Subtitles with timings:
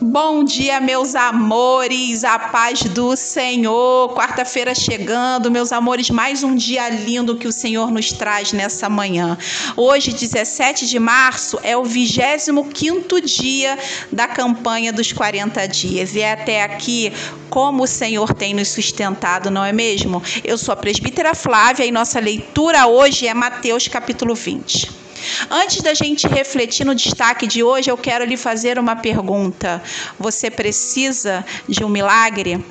[0.00, 4.12] Bom dia, meus amores, a paz do Senhor.
[4.12, 9.38] Quarta-feira chegando, meus amores, mais um dia lindo que o Senhor nos traz nessa manhã.
[9.76, 13.78] Hoje, 17 de março, é o 25 dia
[14.10, 16.16] da campanha dos 40 dias.
[16.16, 17.12] E é até aqui
[17.48, 20.20] como o Senhor tem nos sustentado, não é mesmo?
[20.42, 25.03] Eu sou a presbítera Flávia e nossa leitura hoje é Mateus capítulo 20.
[25.50, 29.82] Antes da gente refletir no destaque de hoje, eu quero lhe fazer uma pergunta.
[30.18, 32.64] Você precisa de um milagre?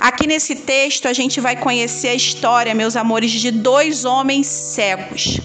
[0.00, 5.40] Aqui nesse texto a gente vai conhecer a história, meus amores, de dois homens cegos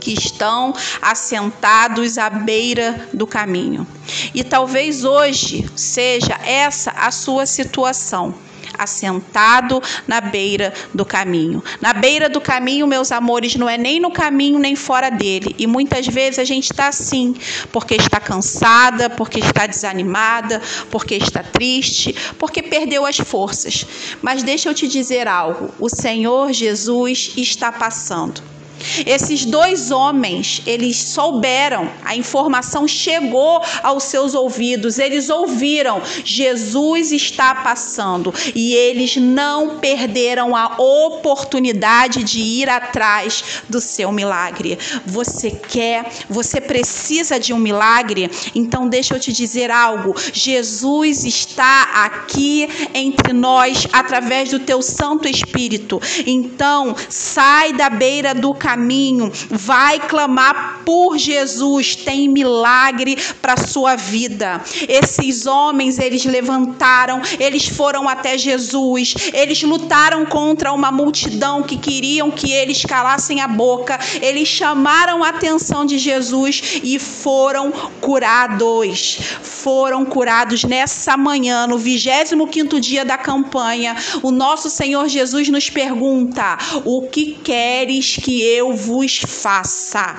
[0.00, 3.86] que estão assentados à beira do caminho.
[4.34, 8.34] E talvez hoje seja essa a sua situação
[8.78, 11.62] assentado na beira do caminho.
[11.80, 15.54] Na beira do caminho, meus amores, não é nem no caminho nem fora dele.
[15.58, 17.34] E muitas vezes a gente está assim,
[17.72, 23.84] porque está cansada, porque está desanimada, porque está triste, porque perdeu as forças.
[24.22, 28.57] Mas deixa eu te dizer algo: o Senhor Jesus está passando.
[29.06, 37.54] Esses dois homens, eles souberam, a informação chegou aos seus ouvidos, eles ouviram, Jesus está
[37.54, 44.78] passando e eles não perderam a oportunidade de ir atrás do seu milagre.
[45.04, 48.30] Você quer, você precisa de um milagre?
[48.54, 50.14] Então deixa eu te dizer algo.
[50.32, 56.00] Jesus está aqui entre nós através do teu Santo Espírito.
[56.26, 63.96] Então, sai da beira do caminho caminho, vai clamar por Jesus, tem milagre para sua
[63.96, 64.62] vida.
[64.86, 72.30] Esses homens, eles levantaram, eles foram até Jesus, eles lutaram contra uma multidão que queriam
[72.30, 79.18] que eles calassem a boca, eles chamaram a atenção de Jesus e foram curados.
[79.40, 83.96] Foram curados nessa manhã, no 25 dia da campanha.
[84.22, 90.16] O nosso Senhor Jesus nos pergunta: O que queres que eu eu vos faça.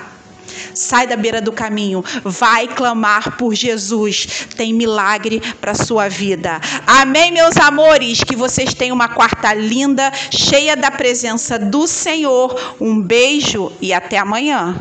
[0.74, 4.46] Sai da beira do caminho, vai clamar por Jesus.
[4.56, 6.60] Tem milagre para sua vida.
[6.86, 8.24] Amém, meus amores.
[8.24, 12.76] Que vocês tenham uma quarta linda, cheia da presença do Senhor.
[12.80, 14.76] Um beijo e até amanhã.